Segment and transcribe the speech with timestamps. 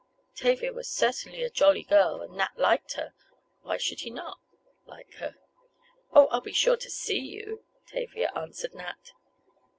[0.33, 5.35] Tavia was certainly a jolly girl, and Nat liked her—why should he not—like her?
[6.11, 9.11] "Oh, I'll be sure to see you," Tavia answered Nat.